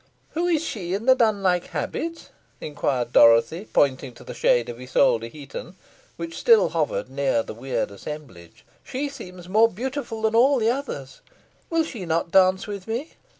"Who 0.31 0.47
is 0.47 0.63
she 0.65 0.95
in 0.95 1.05
the 1.05 1.13
nunlike 1.13 1.67
habit?" 1.67 2.29
inquired 2.59 3.13
Dorothy, 3.13 3.67
pointing 3.71 4.13
to 4.15 4.23
the 4.23 4.33
shade 4.33 4.67
of 4.67 4.79
Isole 4.81 5.19
de 5.19 5.29
Heton, 5.29 5.75
which 6.17 6.39
still 6.39 6.69
hovered 6.69 7.07
near 7.07 7.43
the 7.43 7.53
weird 7.53 7.91
assemblage. 7.91 8.65
"She 8.83 9.09
seems 9.09 9.47
more 9.47 9.69
beautiful 9.69 10.23
than 10.23 10.33
all 10.33 10.57
the 10.57 10.71
others. 10.71 11.21
Will 11.69 11.83
she 11.83 12.07
not 12.07 12.31
dance 12.31 12.65
with 12.65 12.87
me?" 12.87 13.11